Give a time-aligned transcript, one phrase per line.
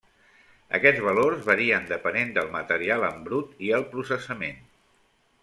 [0.77, 4.67] Aquests valors varien depenent del material en brut i el processament.